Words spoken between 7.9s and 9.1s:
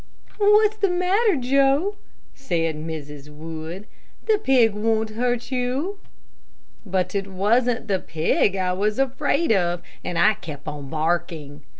pig I was